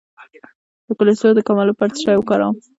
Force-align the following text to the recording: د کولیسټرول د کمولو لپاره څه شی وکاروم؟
د 0.87 0.89
کولیسټرول 0.97 1.33
د 1.35 1.39
کمولو 1.47 1.69
لپاره 1.73 1.91
څه 1.95 1.99
شی 2.03 2.13
وکاروم؟ 2.17 2.55